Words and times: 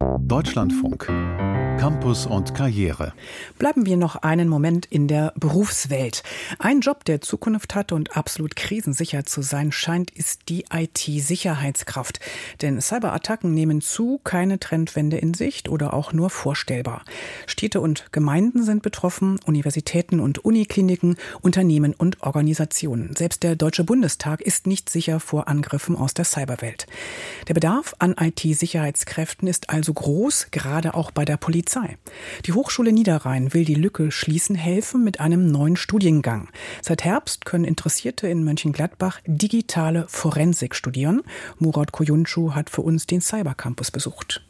Deutschlandfunk. 0.00 1.06
Campus 1.80 2.26
und 2.26 2.54
Karriere. 2.54 3.14
Bleiben 3.58 3.86
wir 3.86 3.96
noch 3.96 4.16
einen 4.16 4.48
Moment 4.48 4.84
in 4.84 5.08
der 5.08 5.32
Berufswelt. 5.36 6.22
Ein 6.58 6.80
Job, 6.80 7.06
der 7.06 7.22
Zukunft 7.22 7.74
hat 7.74 7.90
und 7.90 8.18
absolut 8.18 8.54
krisensicher 8.54 9.24
zu 9.24 9.40
sein 9.40 9.72
scheint, 9.72 10.10
ist 10.10 10.50
die 10.50 10.66
IT-Sicherheitskraft. 10.70 12.20
Denn 12.60 12.82
Cyberattacken 12.82 13.54
nehmen 13.54 13.80
zu, 13.80 14.20
keine 14.24 14.60
Trendwende 14.60 15.16
in 15.16 15.32
Sicht 15.32 15.70
oder 15.70 15.94
auch 15.94 16.12
nur 16.12 16.28
vorstellbar. 16.28 17.02
Städte 17.46 17.80
und 17.80 18.12
Gemeinden 18.12 18.62
sind 18.62 18.82
betroffen, 18.82 19.40
Universitäten 19.46 20.20
und 20.20 20.44
Unikliniken, 20.44 21.16
Unternehmen 21.40 21.94
und 21.94 22.20
Organisationen. 22.20 23.16
Selbst 23.16 23.42
der 23.42 23.56
Deutsche 23.56 23.84
Bundestag 23.84 24.42
ist 24.42 24.66
nicht 24.66 24.90
sicher 24.90 25.18
vor 25.18 25.48
Angriffen 25.48 25.96
aus 25.96 26.12
der 26.12 26.26
Cyberwelt. 26.26 26.86
Der 27.48 27.54
Bedarf 27.54 27.94
an 28.00 28.16
IT-Sicherheitskräften 28.20 29.48
ist 29.48 29.70
also 29.70 29.94
groß, 29.94 30.48
gerade 30.50 30.92
auch 30.92 31.10
bei 31.10 31.24
der 31.24 31.38
Polizei. 31.38 31.69
Polizei. 31.70 31.98
Die 32.46 32.52
Hochschule 32.52 32.92
Niederrhein 32.92 33.54
will 33.54 33.64
die 33.64 33.74
Lücke 33.74 34.10
schließen 34.10 34.56
helfen 34.56 35.04
mit 35.04 35.20
einem 35.20 35.50
neuen 35.50 35.76
Studiengang. 35.76 36.48
Seit 36.82 37.04
Herbst 37.04 37.44
können 37.44 37.64
Interessierte 37.64 38.26
in 38.26 38.42
Mönchengladbach 38.42 39.20
digitale 39.26 40.06
Forensik 40.08 40.74
studieren. 40.74 41.22
Murat 41.58 41.92
Koyuncu 41.92 42.54
hat 42.54 42.70
für 42.70 42.82
uns 42.82 43.06
den 43.06 43.20
Cybercampus 43.20 43.92
besucht. 43.92 44.42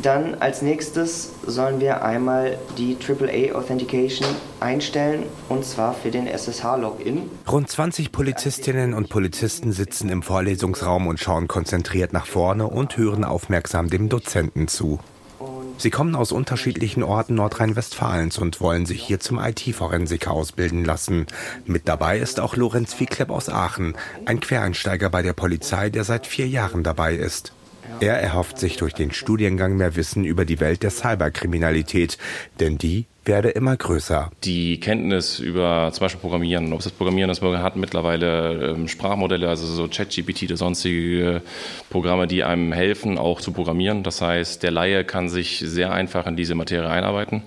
Dann 0.00 0.36
als 0.36 0.62
nächstes 0.62 1.32
sollen 1.46 1.80
wir 1.80 2.04
einmal 2.04 2.58
die 2.78 2.96
AAA 2.96 3.56
Authentication 3.56 4.26
einstellen 4.60 5.24
und 5.48 5.64
zwar 5.64 5.92
für 5.92 6.10
den 6.10 6.26
SSH-Login. 6.26 7.30
Rund 7.50 7.68
20 7.68 8.10
Polizistinnen 8.10 8.94
und 8.94 9.08
Polizisten 9.08 9.72
sitzen 9.72 10.08
im 10.08 10.22
Vorlesungsraum 10.22 11.06
und 11.06 11.20
schauen 11.20 11.48
konzentriert 11.48 12.12
nach 12.12 12.26
vorne 12.26 12.66
und 12.66 12.96
hören 12.96 13.24
aufmerksam 13.24 13.88
dem 13.88 14.08
Dozenten 14.08 14.68
zu. 14.68 15.00
Sie 15.76 15.90
kommen 15.90 16.14
aus 16.14 16.32
unterschiedlichen 16.32 17.02
Orten 17.02 17.34
Nordrhein-Westfalens 17.34 18.38
und 18.38 18.60
wollen 18.60 18.86
sich 18.86 19.02
hier 19.02 19.20
zum 19.20 19.38
IT-Forensiker 19.38 20.30
ausbilden 20.30 20.84
lassen. 20.84 21.26
Mit 21.66 21.88
dabei 21.88 22.18
ist 22.18 22.40
auch 22.40 22.56
Lorenz 22.56 22.94
Viehklepp 22.94 23.30
aus 23.30 23.48
Aachen, 23.48 23.94
ein 24.24 24.40
Quereinsteiger 24.40 25.10
bei 25.10 25.22
der 25.22 25.32
Polizei, 25.32 25.90
der 25.90 26.04
seit 26.04 26.26
vier 26.26 26.48
Jahren 26.48 26.82
dabei 26.82 27.14
ist. 27.14 27.52
Er 28.00 28.18
erhofft 28.20 28.58
sich 28.58 28.76
durch 28.76 28.94
den 28.94 29.12
Studiengang 29.12 29.76
mehr 29.76 29.96
Wissen 29.96 30.24
über 30.24 30.44
die 30.44 30.60
Welt 30.60 30.82
der 30.82 30.90
Cyberkriminalität, 30.90 32.18
denn 32.60 32.78
die 32.78 33.06
werde 33.24 33.50
immer 33.50 33.76
größer. 33.76 34.30
Die 34.44 34.80
Kenntnis 34.80 35.38
über 35.38 35.90
zum 35.92 36.04
Beispiel 36.04 36.20
Programmieren, 36.20 36.72
ob 36.72 36.82
das 36.82 36.92
Programmieren 36.92 37.30
ist, 37.30 37.42
man 37.42 37.62
hat 37.62 37.76
mittlerweile 37.76 38.70
ähm, 38.70 38.88
Sprachmodelle, 38.88 39.48
also 39.48 39.66
so 39.66 39.88
ChatGPT 39.88 40.44
oder 40.44 40.56
sonstige 40.56 41.42
Programme, 41.90 42.26
die 42.26 42.44
einem 42.44 42.72
helfen, 42.72 43.18
auch 43.18 43.40
zu 43.40 43.52
programmieren. 43.52 44.02
Das 44.02 44.20
heißt, 44.20 44.62
der 44.62 44.70
Laie 44.70 45.04
kann 45.04 45.28
sich 45.28 45.58
sehr 45.58 45.92
einfach 45.92 46.26
in 46.26 46.36
diese 46.36 46.54
Materie 46.54 46.88
einarbeiten. 46.88 47.42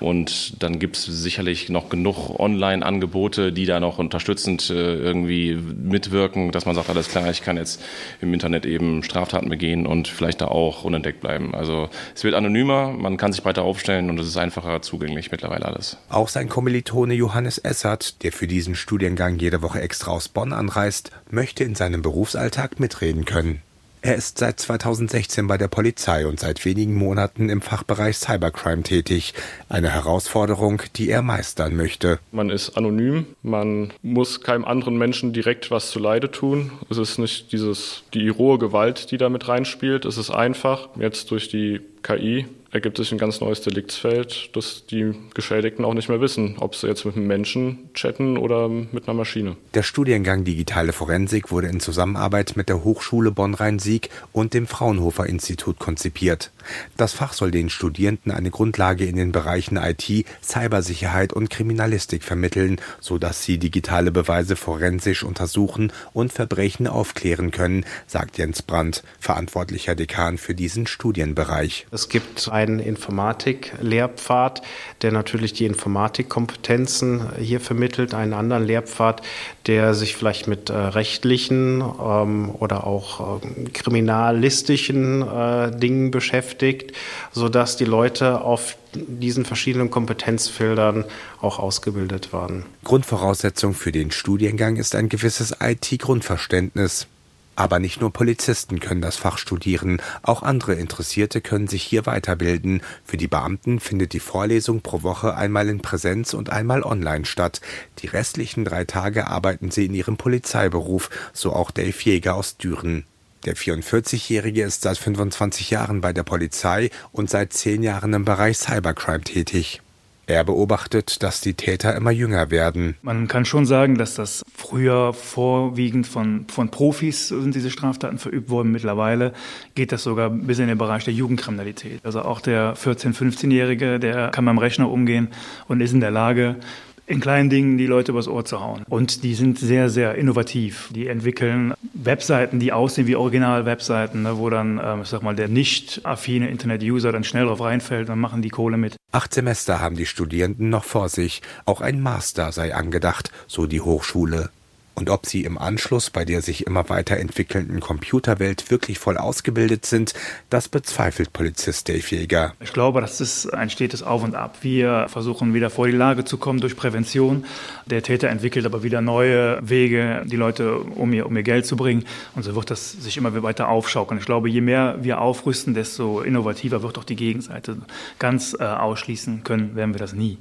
Und 0.00 0.62
dann 0.62 0.78
gibt 0.78 0.96
es 0.96 1.04
sicherlich 1.04 1.68
noch 1.68 1.88
genug 1.88 2.38
Online-Angebote, 2.38 3.52
die 3.52 3.66
da 3.66 3.80
noch 3.80 3.98
unterstützend 3.98 4.70
äh, 4.70 4.96
irgendwie 4.96 5.54
mitwirken, 5.54 6.52
dass 6.52 6.66
man 6.66 6.74
sagt, 6.74 6.90
alles 6.90 7.08
klar, 7.08 7.30
ich 7.30 7.42
kann 7.42 7.56
jetzt 7.56 7.82
im 8.20 8.32
Internet 8.34 8.66
eben 8.66 9.02
Straftaten 9.02 9.48
begehen 9.48 9.86
und 9.86 10.08
vielleicht 10.08 10.40
da 10.40 10.48
auch 10.48 10.84
unentdeckt 10.84 11.20
bleiben. 11.20 11.54
Also 11.54 11.88
es 12.14 12.24
wird 12.24 12.34
anonymer, 12.34 12.92
man 12.92 13.16
kann 13.16 13.32
sich 13.32 13.42
breiter 13.42 13.62
aufstellen 13.62 14.10
und 14.10 14.20
es 14.20 14.26
ist 14.26 14.36
einfacher 14.36 14.82
zugänglich 14.82 15.30
mittlerweile 15.30 15.64
alles. 15.64 15.96
Auch 16.08 16.28
sein 16.28 16.48
Kommilitone 16.48 17.14
Johannes 17.14 17.58
Essert, 17.58 18.22
der 18.22 18.32
für 18.32 18.46
diesen 18.46 18.74
Studiengang 18.74 19.38
jede 19.38 19.62
Woche 19.62 19.80
extra 19.80 20.12
aus 20.12 20.28
Bonn 20.28 20.52
anreist, 20.52 21.10
möchte 21.30 21.64
in 21.64 21.74
seinem 21.74 22.02
Berufsalltag 22.02 22.78
mitreden 22.80 23.24
können. 23.24 23.62
Er 24.06 24.14
ist 24.14 24.38
seit 24.38 24.60
2016 24.60 25.48
bei 25.48 25.58
der 25.58 25.66
Polizei 25.66 26.28
und 26.28 26.38
seit 26.38 26.64
wenigen 26.64 26.94
Monaten 26.94 27.48
im 27.48 27.60
Fachbereich 27.60 28.18
Cybercrime 28.18 28.84
tätig. 28.84 29.34
Eine 29.68 29.90
Herausforderung, 29.90 30.80
die 30.94 31.10
er 31.10 31.22
meistern 31.22 31.74
möchte. 31.74 32.20
Man 32.30 32.48
ist 32.48 32.76
anonym, 32.76 33.26
man 33.42 33.92
muss 34.02 34.42
keinem 34.42 34.64
anderen 34.64 34.96
Menschen 34.96 35.32
direkt 35.32 35.72
was 35.72 35.90
zuleide 35.90 36.30
tun. 36.30 36.70
Es 36.88 36.98
ist 36.98 37.18
nicht 37.18 37.50
dieses, 37.50 38.04
die 38.14 38.28
rohe 38.28 38.60
Gewalt, 38.60 39.10
die 39.10 39.18
da 39.18 39.28
mit 39.28 39.48
reinspielt. 39.48 40.04
Es 40.04 40.18
ist 40.18 40.30
einfach. 40.30 40.88
Jetzt 41.00 41.32
durch 41.32 41.48
die 41.48 41.80
KI 42.04 42.46
ergibt 42.76 42.98
sich 42.98 43.10
ein 43.10 43.18
ganz 43.18 43.40
neues 43.40 43.62
Deliktsfeld, 43.62 44.50
dass 44.54 44.84
die 44.84 45.14
Geschädigten 45.34 45.84
auch 45.84 45.94
nicht 45.94 46.10
mehr 46.10 46.20
wissen, 46.20 46.56
ob 46.58 46.74
sie 46.74 46.86
jetzt 46.86 47.06
mit 47.06 47.16
einem 47.16 47.26
Menschen 47.26 47.88
chatten 47.94 48.36
oder 48.36 48.68
mit 48.68 49.08
einer 49.08 49.16
Maschine. 49.16 49.56
Der 49.72 49.82
Studiengang 49.82 50.44
Digitale 50.44 50.92
Forensik 50.92 51.50
wurde 51.50 51.68
in 51.68 51.80
Zusammenarbeit 51.80 52.52
mit 52.54 52.68
der 52.68 52.84
Hochschule 52.84 53.30
Bonn-Rhein-Sieg 53.30 54.10
und 54.32 54.52
dem 54.52 54.66
Fraunhofer 54.66 55.26
Institut 55.26 55.78
konzipiert. 55.78 56.50
Das 56.98 57.14
Fach 57.14 57.32
soll 57.32 57.50
den 57.50 57.70
Studierenden 57.70 58.30
eine 58.30 58.50
Grundlage 58.50 59.06
in 59.06 59.16
den 59.16 59.32
Bereichen 59.32 59.78
IT, 59.78 60.26
Cybersicherheit 60.42 61.32
und 61.32 61.48
Kriminalistik 61.48 62.24
vermitteln, 62.24 62.78
sodass 63.00 63.42
sie 63.42 63.56
digitale 63.56 64.10
Beweise 64.10 64.54
forensisch 64.54 65.22
untersuchen 65.22 65.92
und 66.12 66.32
Verbrechen 66.32 66.88
aufklären 66.88 67.52
können, 67.52 67.86
sagt 68.06 68.36
Jens 68.36 68.60
Brandt, 68.60 69.02
verantwortlicher 69.18 69.94
Dekan 69.94 70.36
für 70.36 70.54
diesen 70.54 70.86
Studienbereich. 70.86 71.86
Es 71.90 72.10
gibt 72.10 72.50
einen 72.66 72.80
Informatik-Lehrpfad, 72.80 74.62
der 75.02 75.12
natürlich 75.12 75.52
die 75.52 75.66
Informatikkompetenzen 75.66 77.36
hier 77.38 77.60
vermittelt, 77.60 78.14
einen 78.14 78.32
anderen 78.32 78.64
Lehrpfad, 78.64 79.22
der 79.66 79.94
sich 79.94 80.16
vielleicht 80.16 80.46
mit 80.46 80.70
äh, 80.70 80.74
rechtlichen 80.74 81.80
ähm, 81.80 82.50
oder 82.50 82.86
auch 82.86 83.40
äh, 83.42 83.70
kriminalistischen 83.70 85.22
äh, 85.22 85.76
Dingen 85.76 86.10
beschäftigt, 86.10 86.92
sodass 87.32 87.76
die 87.76 87.84
Leute 87.84 88.40
auf 88.40 88.76
diesen 88.94 89.44
verschiedenen 89.44 89.90
Kompetenzfeldern 89.90 91.04
auch 91.40 91.58
ausgebildet 91.58 92.32
waren. 92.32 92.64
Grundvoraussetzung 92.84 93.74
für 93.74 93.92
den 93.92 94.10
Studiengang 94.10 94.76
ist 94.76 94.94
ein 94.94 95.08
gewisses 95.08 95.56
IT-Grundverständnis. 95.60 97.06
Aber 97.56 97.78
nicht 97.78 98.02
nur 98.02 98.12
Polizisten 98.12 98.80
können 98.80 99.00
das 99.00 99.16
Fach 99.16 99.38
studieren, 99.38 100.00
auch 100.22 100.42
andere 100.42 100.74
Interessierte 100.74 101.40
können 101.40 101.68
sich 101.68 101.82
hier 101.82 102.04
weiterbilden. 102.04 102.82
Für 103.02 103.16
die 103.16 103.28
Beamten 103.28 103.80
findet 103.80 104.12
die 104.12 104.20
Vorlesung 104.20 104.82
pro 104.82 105.02
Woche 105.02 105.34
einmal 105.34 105.70
in 105.70 105.80
Präsenz 105.80 106.34
und 106.34 106.50
einmal 106.50 106.82
online 106.82 107.24
statt. 107.24 107.62
Die 108.00 108.08
restlichen 108.08 108.66
drei 108.66 108.84
Tage 108.84 109.26
arbeiten 109.26 109.70
sie 109.70 109.86
in 109.86 109.94
ihrem 109.94 110.18
Polizeiberuf, 110.18 111.08
so 111.32 111.54
auch 111.54 111.70
Dave 111.70 111.96
Jäger 111.98 112.34
aus 112.34 112.58
Düren. 112.58 113.04
Der 113.46 113.56
44-Jährige 113.56 114.62
ist 114.62 114.82
seit 114.82 114.98
25 114.98 115.70
Jahren 115.70 116.00
bei 116.02 116.12
der 116.12 116.24
Polizei 116.24 116.90
und 117.12 117.30
seit 117.30 117.52
zehn 117.52 117.82
Jahren 117.82 118.12
im 118.12 118.24
Bereich 118.24 118.58
Cybercrime 118.58 119.24
tätig. 119.24 119.80
Er 120.28 120.42
beobachtet, 120.42 121.22
dass 121.22 121.40
die 121.40 121.54
Täter 121.54 121.94
immer 121.94 122.10
jünger 122.10 122.50
werden. 122.50 122.96
Man 123.02 123.28
kann 123.28 123.44
schon 123.44 123.64
sagen, 123.64 123.96
dass 123.96 124.14
das 124.14 124.44
früher 124.52 125.12
vorwiegend 125.12 126.08
von, 126.08 126.46
von 126.48 126.68
Profis 126.68 127.28
sind 127.28 127.54
diese 127.54 127.70
Straftaten 127.70 128.18
verübt 128.18 128.50
worden. 128.50 128.72
Mittlerweile 128.72 129.32
geht 129.76 129.92
das 129.92 130.02
sogar 130.02 130.30
bis 130.30 130.58
in 130.58 130.66
den 130.66 130.78
Bereich 130.78 131.04
der 131.04 131.14
Jugendkriminalität. 131.14 132.00
Also 132.02 132.22
auch 132.22 132.40
der 132.40 132.76
14-, 132.76 133.14
15-Jährige, 133.14 134.00
der 134.00 134.30
kann 134.30 134.46
dem 134.46 134.58
Rechner 134.58 134.90
umgehen 134.90 135.28
und 135.68 135.80
ist 135.80 135.92
in 135.92 136.00
der 136.00 136.10
Lage, 136.10 136.56
in 137.06 137.20
kleinen 137.20 137.50
Dingen 137.50 137.78
die 137.78 137.86
Leute 137.86 138.12
übers 138.12 138.28
Ohr 138.28 138.44
zu 138.44 138.60
hauen. 138.60 138.82
Und 138.88 139.22
die 139.22 139.34
sind 139.34 139.58
sehr, 139.58 139.88
sehr 139.88 140.16
innovativ. 140.16 140.90
Die 140.94 141.06
entwickeln 141.06 141.74
Webseiten, 141.94 142.58
die 142.58 142.72
aussehen 142.72 143.06
wie 143.06 143.16
Original-Webseiten, 143.16 144.22
ne, 144.22 144.38
wo 144.38 144.50
dann, 144.50 144.80
ähm, 144.82 145.02
ich 145.02 145.08
sag 145.08 145.22
mal, 145.22 145.36
der 145.36 145.48
nicht 145.48 146.00
affine 146.04 146.48
Internet-User 146.48 147.12
dann 147.12 147.24
schnell 147.24 147.46
drauf 147.46 147.60
reinfällt, 147.60 148.08
dann 148.08 148.18
machen 148.18 148.42
die 148.42 148.50
Kohle 148.50 148.76
mit. 148.76 148.96
Acht 149.12 149.32
Semester 149.32 149.80
haben 149.80 149.96
die 149.96 150.06
Studierenden 150.06 150.68
noch 150.68 150.84
vor 150.84 151.08
sich. 151.08 151.42
Auch 151.64 151.80
ein 151.80 152.00
Master 152.00 152.52
sei 152.52 152.74
angedacht, 152.74 153.30
so 153.46 153.66
die 153.66 153.80
Hochschule. 153.80 154.50
Und 154.98 155.10
ob 155.10 155.26
sie 155.26 155.44
im 155.44 155.58
Anschluss 155.58 156.08
bei 156.08 156.24
der 156.24 156.40
sich 156.40 156.66
immer 156.66 156.88
weiterentwickelnden 156.88 157.80
Computerwelt 157.80 158.70
wirklich 158.70 158.98
voll 158.98 159.18
ausgebildet 159.18 159.84
sind, 159.84 160.14
das 160.48 160.68
bezweifelt 160.68 161.34
Polizist 161.34 161.90
Dave 161.90 161.98
Jäger. 161.98 162.54
Ich 162.60 162.72
glaube, 162.72 163.02
das 163.02 163.20
ist 163.20 163.52
ein 163.52 163.68
stetes 163.68 164.02
Auf 164.02 164.24
und 164.24 164.34
Ab. 164.34 164.56
Wir 164.62 165.06
versuchen 165.08 165.52
wieder 165.52 165.68
vor 165.68 165.86
die 165.86 165.92
Lage 165.92 166.24
zu 166.24 166.38
kommen 166.38 166.60
durch 166.60 166.76
Prävention. 166.76 167.44
Der 167.84 168.02
Täter 168.02 168.30
entwickelt 168.30 168.64
aber 168.64 168.82
wieder 168.82 169.02
neue 169.02 169.58
Wege, 169.60 170.22
die 170.24 170.36
Leute 170.36 170.78
um 170.78 171.12
ihr, 171.12 171.26
um 171.26 171.36
ihr 171.36 171.42
Geld 171.42 171.66
zu 171.66 171.76
bringen. 171.76 172.04
Und 172.34 172.44
so 172.44 172.54
wird 172.54 172.70
das 172.70 172.92
sich 172.92 173.18
immer 173.18 173.42
weiter 173.42 173.68
aufschaukeln. 173.68 174.18
Ich 174.18 174.26
glaube, 174.26 174.48
je 174.48 174.62
mehr 174.62 174.96
wir 175.02 175.20
aufrüsten, 175.20 175.74
desto 175.74 176.22
innovativer 176.22 176.82
wird 176.82 176.96
auch 176.96 177.04
die 177.04 177.16
Gegenseite. 177.16 177.76
Ganz 178.18 178.56
äh, 178.58 178.64
ausschließen 178.64 179.44
können 179.44 179.76
werden 179.76 179.92
wir 179.92 180.00
das 180.00 180.14
nie. 180.14 180.38